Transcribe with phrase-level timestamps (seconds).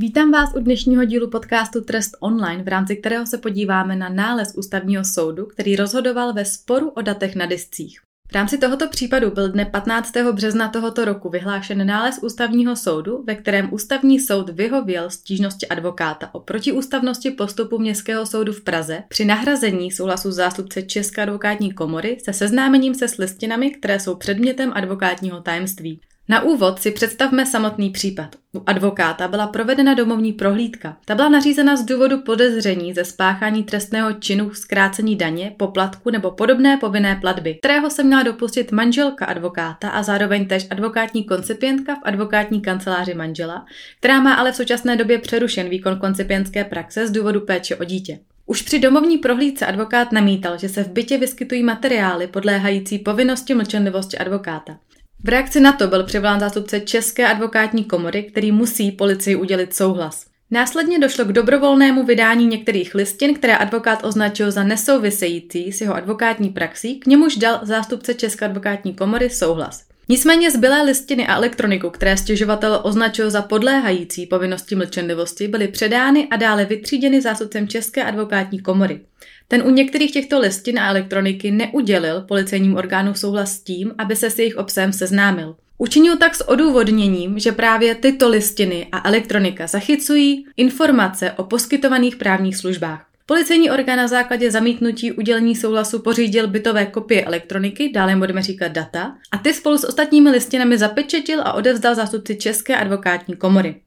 [0.00, 4.54] Vítám vás u dnešního dílu podcastu Trest online, v rámci kterého se podíváme na nález
[4.56, 8.00] ústavního soudu, který rozhodoval ve sporu o datech na discích.
[8.28, 10.12] V rámci tohoto případu byl dne 15.
[10.32, 16.40] března tohoto roku vyhlášen nález ústavního soudu, ve kterém ústavní soud vyhověl stížnosti advokáta o
[16.40, 22.94] protiústavnosti postupu Městského soudu v Praze při nahrazení souhlasu zástupce České advokátní komory se seznámením
[22.94, 26.00] se s listinami, které jsou předmětem advokátního tajemství.
[26.30, 28.36] Na úvod si představme samotný případ.
[28.54, 30.96] U advokáta byla provedena domovní prohlídka.
[31.04, 36.76] Ta byla nařízena z důvodu podezření ze spáchání trestného činu zkrácení daně, poplatku nebo podobné
[36.76, 42.60] povinné platby, kterého se měla dopustit manželka advokáta a zároveň též advokátní koncipientka v advokátní
[42.60, 43.66] kanceláři manžela,
[43.98, 48.18] která má ale v současné době přerušen výkon koncipientské praxe z důvodu péče o dítě.
[48.46, 54.18] Už při domovní prohlídce advokát namítal, že se v bytě vyskytují materiály podléhající povinnosti mlčenlivosti
[54.18, 54.78] advokáta.
[55.24, 60.26] V reakci na to byl přivolán zástupce České advokátní komory, který musí policii udělit souhlas.
[60.50, 66.48] Následně došlo k dobrovolnému vydání některých listin, které advokát označil za nesouvisející s jeho advokátní
[66.48, 69.84] praxí, k němuž dal zástupce České advokátní komory souhlas.
[70.08, 76.36] Nicméně zbylé listiny a elektroniku, které stěžovatel označil za podléhající povinnosti mlčenlivosti, byly předány a
[76.36, 79.00] dále vytříděny zástupcem České advokátní komory.
[79.48, 84.30] Ten u některých těchto listin a elektroniky neudělil policejním orgánu souhlas s tím, aby se
[84.30, 85.56] s jejich obsahem seznámil.
[85.78, 92.56] Učinil tak s odůvodněním, že právě tyto listiny a elektronika zachycují informace o poskytovaných právních
[92.56, 93.04] službách.
[93.26, 99.16] Policejní orgán na základě zamítnutí udělení souhlasu pořídil bytové kopie elektroniky, dále budeme říkat data,
[99.32, 103.80] a ty spolu s ostatními listinami zapečetil a odevzdal zástupci České advokátní komory.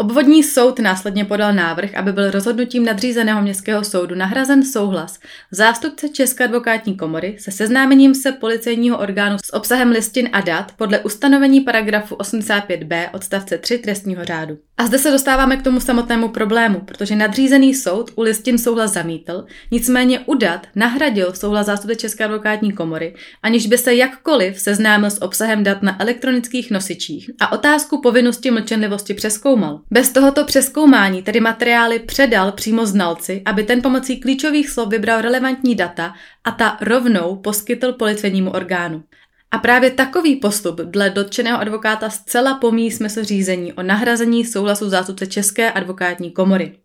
[0.00, 5.18] Obvodní soud následně podal návrh, aby byl rozhodnutím nadřízeného městského soudu nahrazen souhlas
[5.50, 10.98] zástupce České advokátní komory se seznámením se policejního orgánu s obsahem listin a dat podle
[10.98, 14.58] ustanovení paragrafu 85b odstavce 3 trestního řádu.
[14.76, 19.44] A zde se dostáváme k tomu samotnému problému, protože nadřízený soud u listin souhlas zamítl,
[19.70, 25.22] nicméně u dat nahradil souhlas zástupce České advokátní komory, aniž by se jakkoliv seznámil s
[25.22, 29.80] obsahem dat na elektronických nosičích a otázku povinnosti mlčenlivosti přeskoumal.
[29.90, 35.74] Bez tohoto přeskoumání tedy materiály předal přímo znalci, aby ten pomocí klíčových slov vybral relevantní
[35.74, 39.02] data a ta rovnou poskytl policejnímu orgánu.
[39.50, 45.26] A právě takový postup dle dotčeného advokáta zcela pomíjí smysl řízení o nahrazení souhlasu zástupce
[45.26, 46.76] České advokátní komory.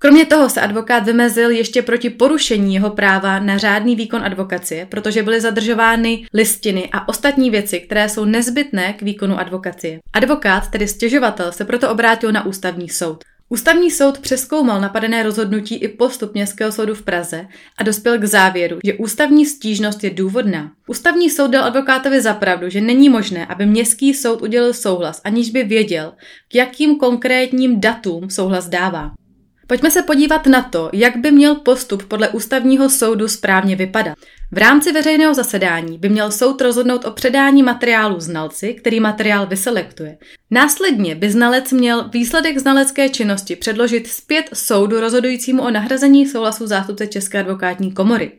[0.00, 5.22] Kromě toho se advokát vymezil ještě proti porušení jeho práva na řádný výkon advokacie, protože
[5.22, 9.98] byly zadržovány listiny a ostatní věci, které jsou nezbytné k výkonu advokacie.
[10.12, 13.24] Advokát, tedy stěžovatel, se proto obrátil na ústavní soud.
[13.48, 17.46] Ústavní soud přeskoumal napadené rozhodnutí i postup Městského soudu v Praze
[17.78, 20.72] a dospěl k závěru, že ústavní stížnost je důvodná.
[20.88, 25.64] Ústavní soud dal advokátovi zapravdu, že není možné, aby Městský soud udělil souhlas, aniž by
[25.64, 26.12] věděl,
[26.48, 29.10] k jakým konkrétním datům souhlas dává.
[29.68, 34.18] Pojďme se podívat na to, jak by měl postup podle ústavního soudu správně vypadat.
[34.52, 40.18] V rámci veřejného zasedání by měl soud rozhodnout o předání materiálu znalci, který materiál vyselektuje.
[40.50, 47.06] Následně by znalec měl výsledek znalecké činnosti předložit zpět soudu rozhodujícímu o nahrazení souhlasu zástupce
[47.06, 48.32] České advokátní komory.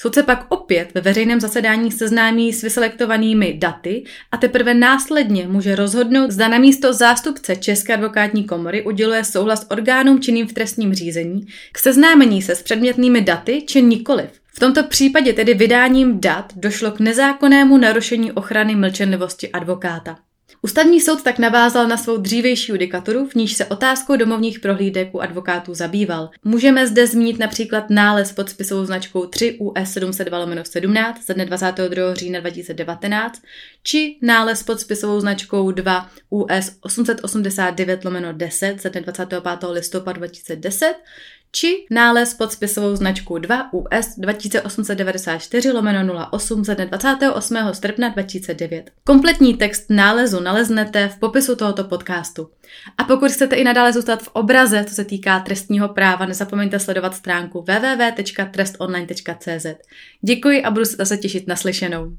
[0.00, 5.76] Soud se pak opět ve veřejném zasedání seznámí s vyselektovanými daty a teprve následně může
[5.76, 11.46] rozhodnout, zda na místo zástupce České advokátní komory uděluje souhlas orgánům činným v trestním řízení
[11.72, 14.45] k seznámení se s předmětnými daty či nikoliv.
[14.56, 20.18] V tomto případě tedy vydáním dat došlo k nezákonnému narušení ochrany mlčenlivosti advokáta.
[20.62, 25.20] Ústavní soud tak navázal na svou dřívejší judikaturu, v níž se otázkou domovních prohlídek u
[25.20, 26.30] advokátů zabýval.
[26.44, 32.14] Můžeme zde zmínit například nález pod spisovou značkou 3 US 702 17 ze dne 22.
[32.14, 33.42] října 2019
[33.82, 38.00] či nález pod spisovou značkou 2 US 889
[38.32, 39.40] 10 ze dne 25.
[39.70, 40.94] listopadu 2010
[41.52, 47.56] či nález pod spisovou značkou 2 US 2894 lomeno 08 ze dne 28.
[47.72, 48.90] srpna 2009.
[49.04, 52.50] Kompletní text nálezu naleznete v popisu tohoto podcastu.
[52.98, 57.14] A pokud chcete i nadále zůstat v obraze, co se týká trestního práva, nezapomeňte sledovat
[57.14, 59.66] stránku www.trestonline.cz.
[60.22, 62.12] Děkuji a budu se zase těšit na slyšenou.